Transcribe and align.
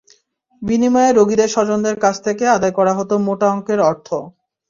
বিনিময়ে 0.61 1.11
রোগীদের 1.11 1.49
স্বজনদের 1.49 1.95
কাছ 1.99 2.15
থেকে 2.23 2.43
আদায় 2.47 2.73
করা 2.77 2.93
হতো 2.95 3.13
মোটা 3.25 3.47
অঙ্কের 3.51 3.79
অর্থ। 3.89 4.07